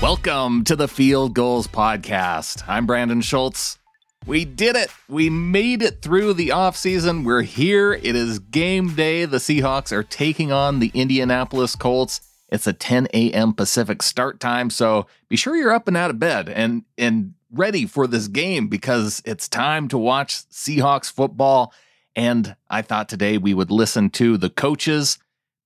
[0.00, 2.62] Welcome to the Field Gulls Podcast.
[2.68, 3.78] I'm Brandon Schultz.
[4.26, 4.90] We did it.
[5.08, 7.24] We made it through the offseason.
[7.24, 7.94] We're here.
[7.94, 9.24] It is game day.
[9.24, 12.20] The Seahawks are taking on the Indianapolis Colts.
[12.48, 13.52] It's a 10 a.m.
[13.52, 17.84] Pacific start time, so be sure you're up and out of bed and and ready
[17.84, 21.74] for this game because it's time to watch Seahawks football.
[22.14, 25.18] And I thought today we would listen to the coaches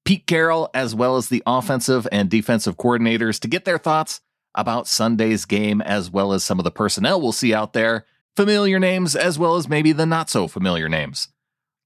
[0.05, 4.21] Pete Carroll, as well as the offensive and defensive coordinators, to get their thoughts
[4.55, 8.05] about Sunday's game, as well as some of the personnel we'll see out there,
[8.37, 11.29] familiar names, as well as maybe the not so familiar names.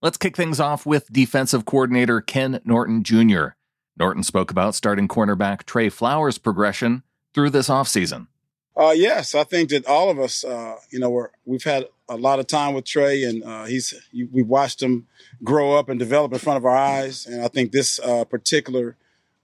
[0.03, 3.49] Let's kick things off with defensive coordinator Ken Norton Jr.
[3.99, 7.03] Norton spoke about starting cornerback Tre Flowers' progression
[7.33, 8.27] through this offseason.
[8.77, 12.17] Uh, yes, I think that all of us, uh, you know, we're, we've had a
[12.17, 13.95] lot of time with Tre, and uh, he's
[14.31, 15.07] we've watched him
[15.43, 17.27] grow up and develop in front of our eyes.
[17.27, 18.97] And I think this uh, particular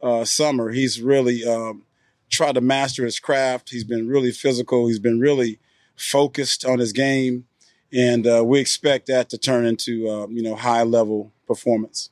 [0.03, 1.85] uh, summer, he's really um,
[2.33, 3.71] tried to master his craft.
[3.71, 4.89] He's been really physical.
[4.89, 5.61] He's been really
[5.95, 7.45] focused on his game,
[7.93, 12.11] and uh, we expect that to turn into um, you know high level performance.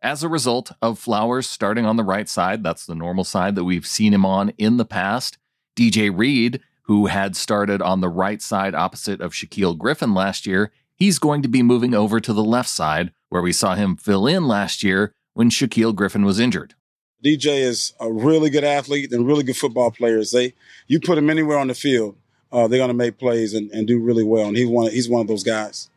[0.00, 3.64] As a result of Flowers starting on the right side, that's the normal side that
[3.64, 5.38] we've seen him on in the past.
[5.76, 10.72] DJ Reed, who had started on the right side opposite of Shaquill Griffin last year,
[10.94, 14.26] he's going to be moving over to the left side, where we saw him fill
[14.26, 16.74] in last year when Shaquill Griffin was injured.
[17.24, 20.30] DJ is a really good athlete and really good football players.
[20.30, 20.54] They,
[20.86, 22.16] you put him anywhere on the field,
[22.52, 24.48] uh, they're going to make plays and, and do really well.
[24.48, 25.90] And he's one, he's one of those guys.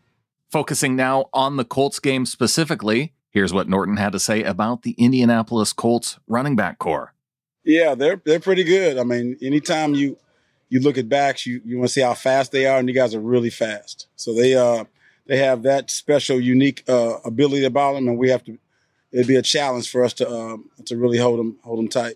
[0.52, 4.92] Focusing now on the Colts game specifically, here's what Norton had to say about the
[4.97, 7.14] Indianapolis Colts running back corps.
[7.64, 8.97] Yeah, they're they're pretty good.
[8.97, 10.17] I mean, anytime you
[10.69, 12.95] you look at backs, you you want to see how fast they are, and you
[12.95, 14.08] guys are really fast.
[14.16, 14.86] So they uh
[15.27, 18.58] they have that special, unique uh, ability about them, and we have to.
[19.12, 22.16] It'd be a challenge for us to um, to really hold them hold them tight.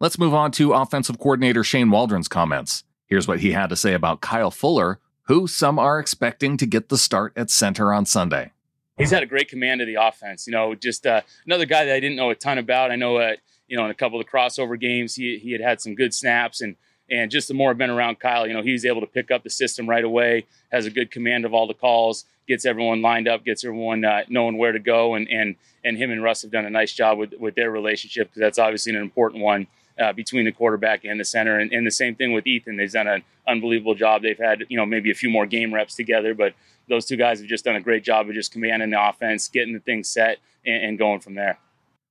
[0.00, 2.84] Let's move on to offensive coordinator Shane Waldron's comments.
[3.06, 6.88] Here's what he had to say about Kyle Fuller, who some are expecting to get
[6.88, 8.52] the start at center on Sunday.
[8.98, 10.46] He's had a great command of the offense.
[10.46, 12.90] You know, just uh, another guy that I didn't know a ton about.
[12.90, 13.34] I know uh,
[13.68, 16.14] you know, in a couple of the crossover games, he he had had some good
[16.14, 16.76] snaps and
[17.10, 19.42] and just the more I've been around Kyle, you know, he's able to pick up
[19.42, 23.28] the system right away, has a good command of all the calls, gets everyone lined
[23.28, 26.50] up, gets everyone uh, knowing where to go, and and and him and Russ have
[26.50, 29.66] done a nice job with with their relationship because that's obviously an important one.
[30.00, 32.78] Uh, between the quarterback and the center, and, and the same thing with Ethan.
[32.78, 34.22] They've done an unbelievable job.
[34.22, 36.54] They've had, you know, maybe a few more game reps together, but
[36.88, 39.74] those two guys have just done a great job of just commanding the offense, getting
[39.74, 41.58] the thing set, and, and going from there.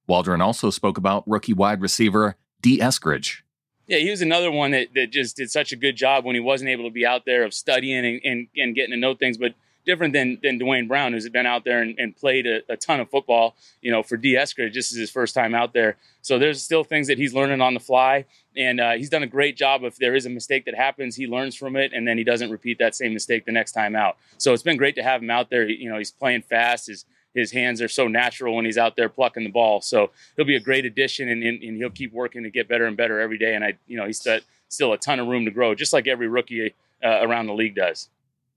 [0.05, 2.77] Waldron also spoke about rookie wide receiver D.
[2.77, 3.41] Eskridge.
[3.87, 6.39] Yeah, he was another one that, that just did such a good job when he
[6.39, 9.39] wasn't able to be out there of studying and, and, and getting to know things.
[9.39, 9.55] But
[9.85, 12.99] different than, than Duane Brown, who's been out there and, and played a, a, ton
[12.99, 13.55] of football.
[13.81, 15.97] You know, for Dee Eskridge, this is his first time out there.
[16.21, 18.25] So there's still things that he's learning on the fly.
[18.55, 19.83] And uh, he's done a great job.
[19.83, 22.51] If there is a mistake that happens, he learns from it, and then he doesn't
[22.51, 24.17] repeat that same mistake the next time out.
[24.37, 25.67] So it's been great to have him out there.
[25.67, 26.87] You know, he's playing fast.
[26.87, 29.79] His his hands are so natural when he's out there plucking the ball.
[29.79, 32.85] So he'll be a great addition, and, and, and he'll keep working to get better
[32.85, 33.55] and better every day.
[33.55, 34.25] And I, you know, he's
[34.67, 37.75] still a ton of room to grow, just like every rookie uh, around the league
[37.75, 38.09] does.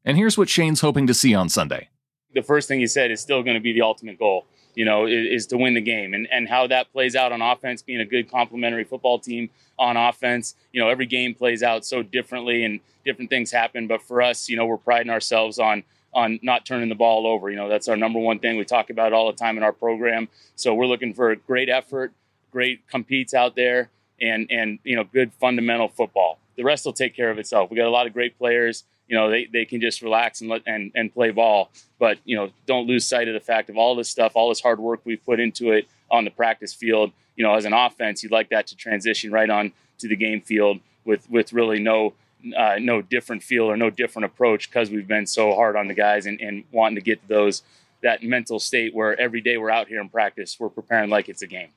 [0.04, 1.88] And here's what Shane's hoping to see on Sunday.
[2.34, 4.46] The first thing he said is still going to be the ultimate goal.
[4.74, 7.40] You know, is, is to win the game, and and how that plays out on
[7.40, 10.56] offense, being a good complementary football team on offense.
[10.72, 13.86] You know, every game plays out so differently, and different things happen.
[13.86, 17.50] But for us, you know, we're priding ourselves on on not turning the ball over.
[17.50, 18.56] You know, that's our number one thing.
[18.56, 20.28] We talk about it all the time in our program.
[20.56, 22.12] So we're looking for great effort,
[22.50, 26.38] great competes out there, and and you know, good fundamental football.
[26.56, 27.70] The rest will take care of itself.
[27.70, 28.84] We got a lot of great players.
[29.08, 31.70] You know, they, they can just relax and let and, and play ball.
[31.98, 34.60] But you know, don't lose sight of the fact of all this stuff, all this
[34.60, 37.12] hard work we've put into it on the practice field.
[37.36, 40.40] You know, as an offense, you'd like that to transition right on to the game
[40.40, 42.14] field with with really no
[42.56, 45.94] uh, no different feel or no different approach because we've been so hard on the
[45.94, 47.62] guys and, and wanting to get to those
[48.02, 51.42] that mental state where every day we're out here in practice, we're preparing like it's
[51.42, 51.70] a game.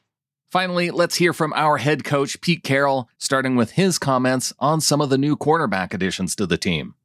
[0.52, 5.02] Finally, let's hear from our head coach, Pete Carroll, starting with his comments on some
[5.02, 6.96] of the new cornerback additions to the team.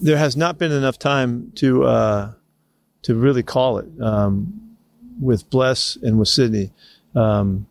[0.00, 2.32] There has not been enough time to uh,
[3.02, 4.76] to really call it um,
[5.20, 6.72] with Bless and with Sidney.
[7.14, 7.66] Um,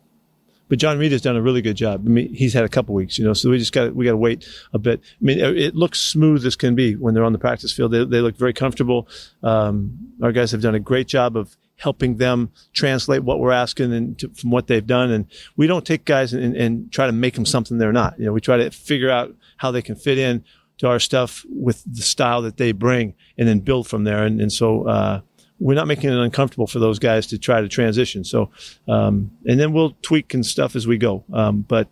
[0.70, 2.04] but John Reid has done a really good job.
[2.06, 4.12] I mean, he's had a couple weeks, you know, so we just got we got
[4.12, 5.00] to wait a bit.
[5.00, 7.92] I mean, it looks smooth as can be when they're on the practice field.
[7.92, 9.08] They, they look very comfortable.
[9.44, 13.94] Um, our guys have done a great job of helping them translate what we're asking
[13.94, 15.12] and to, from what they've done.
[15.12, 18.20] And we don't take guys and, and try to make them something they're not.
[18.20, 20.44] You know, we try to figure out how they can fit in
[20.78, 24.24] to our stuff with the style that they bring and then build from there.
[24.24, 25.22] And, and so, uh,
[25.60, 28.24] we're not making it uncomfortable for those guys to try to transition.
[28.24, 28.52] So,
[28.88, 31.24] um, and then we'll tweak and stuff as we go.
[31.34, 31.88] Um, but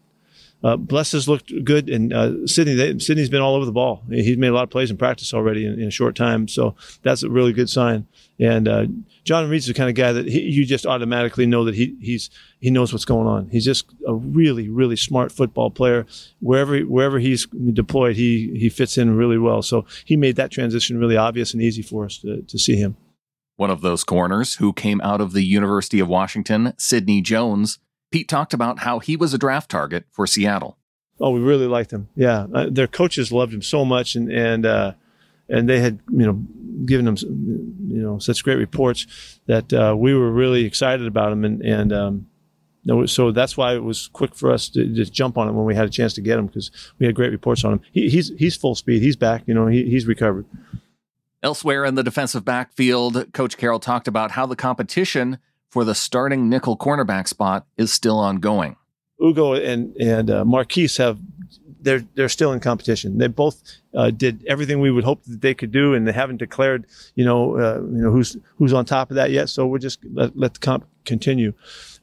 [0.66, 4.04] uh, Bless has looked good, and uh, Sidney they, Sidney's been all over the ball.
[4.10, 6.76] He's made a lot of plays in practice already in, in a short time, so
[7.04, 8.08] that's a really good sign.
[8.40, 8.88] And uh,
[9.24, 12.32] John Reid's the kind of guy that he, you just automatically know that he he's
[12.60, 13.50] he knows what's going on.
[13.50, 16.08] He's just a really really smart football player.
[16.40, 19.62] Wherever wherever he's deployed, he he fits in really well.
[19.62, 22.98] So he made that transition really obvious and easy for us to, to see him.
[23.56, 27.78] One of those corners who came out of the University of Washington, Sidney Jones,
[28.16, 30.78] Pete talked about how he was a draft target for Seattle.
[31.20, 32.08] Oh, we really liked him.
[32.16, 34.94] Yeah, uh, their coaches loved him so much, and and uh,
[35.50, 36.42] and they had you know
[36.86, 37.18] given him
[37.90, 39.06] you know such great reports
[39.48, 42.28] that uh, we were really excited about him, and and um,
[43.06, 45.76] so that's why it was quick for us to just jump on him when we
[45.76, 47.82] had a chance to get him because we had great reports on him.
[47.92, 49.02] He, he's he's full speed.
[49.02, 49.44] He's back.
[49.46, 50.46] You know, he, he's recovered.
[51.44, 55.40] Elsewhere in the defensive backfield, Coach Carroll talked about how the competition
[55.76, 58.78] for the starting nickel cornerback spot is still ongoing.
[59.22, 61.20] Ugo and and uh, Marquise have
[61.82, 63.18] they're they're still in competition.
[63.18, 63.62] They both
[63.94, 66.86] uh, did everything we would hope that they could do, and they haven't declared
[67.16, 69.50] you know uh, you know who's who's on top of that yet.
[69.50, 71.52] So we'll just let, let the comp continue.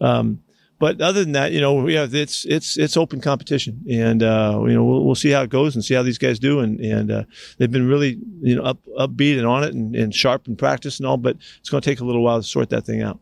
[0.03, 0.43] Um,
[0.79, 4.75] but other than that, you know, yeah, it's it's it's open competition, and uh, you
[4.75, 7.11] know we'll, we'll see how it goes and see how these guys do, and and
[7.11, 7.25] uh,
[7.57, 10.99] they've been really you know up upbeat and on it and, and sharp in practice
[10.99, 13.19] and all, but it's going to take a little while to sort that thing out.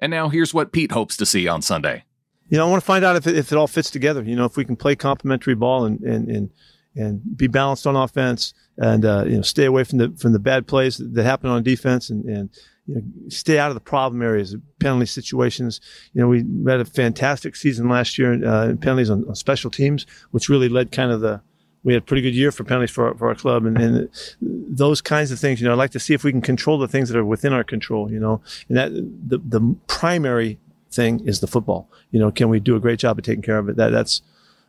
[0.00, 2.04] And now here's what Pete hopes to see on Sunday.
[2.48, 4.22] You know, I want to find out if it, if it all fits together.
[4.22, 6.50] You know, if we can play complementary ball and and and
[6.96, 10.40] and be balanced on offense, and uh, you know, stay away from the from the
[10.40, 12.50] bad plays that happen on defense, and and
[12.86, 15.80] you know, stay out of the problem areas, penalty situations.
[16.12, 19.70] You know, we had a fantastic season last year uh, in penalties on, on, special
[19.70, 21.40] teams, which really led kind of the.
[21.82, 24.08] We had a pretty good year for penalties for our, for our club, and, and
[24.40, 25.60] those kinds of things.
[25.60, 27.52] You know, I'd like to see if we can control the things that are within
[27.52, 28.10] our control.
[28.10, 30.58] You know, and that the the primary
[30.90, 31.90] thing is the football.
[32.10, 33.76] You know, can we do a great job of taking care of it?
[33.76, 34.22] That that's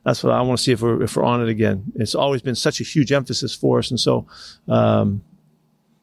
[0.06, 1.92] that's what I want to see if we're if we're on it again.
[1.96, 4.26] It's always been such a huge emphasis for us, and so
[4.68, 5.24] um,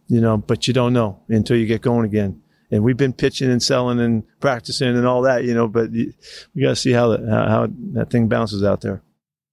[0.08, 2.42] you know, but you don't know until you get going again.
[2.70, 6.12] And we've been pitching and selling and practicing and all that, you know, but we
[6.60, 9.02] got to see how that, how that thing bounces out there.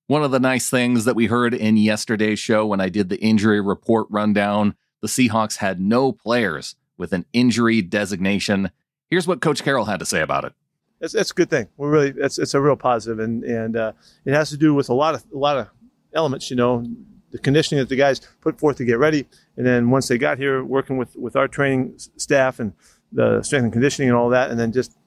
[0.07, 3.19] One of the nice things that we heard in yesterday's show when I did the
[3.19, 8.69] injury report rundown, the Seahawks had no players with an injury designation.
[9.09, 10.53] Here's what Coach Carroll had to say about it.
[11.01, 11.67] It's a good thing.
[11.77, 13.91] We're really it's it's a real positive, and and uh,
[14.25, 15.67] it has to do with a lot of a lot of
[16.13, 16.49] elements.
[16.49, 16.85] You know,
[17.31, 20.37] the conditioning that the guys put forth to get ready, and then once they got
[20.37, 22.73] here, working with with our training staff and
[23.11, 24.97] the strength and conditioning and all that, and then just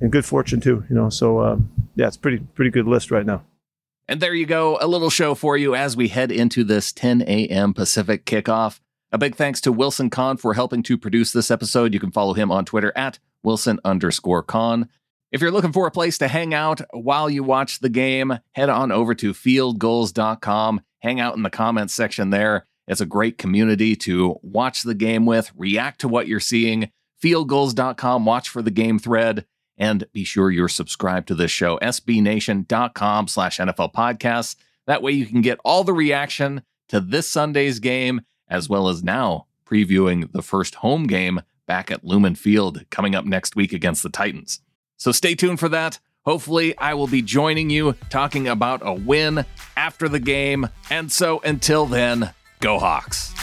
[0.00, 1.10] and good fortune too, you know.
[1.10, 3.44] So um, yeah, it's pretty pretty good list right now.
[4.06, 7.22] And there you go, a little show for you as we head into this 10
[7.22, 7.72] a.m.
[7.72, 8.80] Pacific kickoff.
[9.12, 11.94] A big thanks to Wilson Conn for helping to produce this episode.
[11.94, 14.88] You can follow him on Twitter at Wilson underscore Conn.
[15.32, 18.68] If you're looking for a place to hang out while you watch the game, head
[18.68, 22.66] on over to fieldgulls.com hang out in the comments section there.
[22.88, 26.90] It's a great community to watch the game with, react to what you're seeing.
[27.22, 29.44] Fieldgulls.com, watch for the game thread,
[29.76, 34.56] and be sure you're subscribed to this show, sbnation.com slash NFL podcasts.
[34.86, 39.02] That way you can get all the reaction to this Sunday's game, as well as
[39.02, 44.02] now previewing the first home game back at Lumen Field coming up next week against
[44.02, 44.60] the Titans.
[44.96, 45.98] So stay tuned for that.
[46.24, 49.44] Hopefully, I will be joining you talking about a win
[49.76, 50.68] after the game.
[50.90, 53.34] And so until then, go Hawks.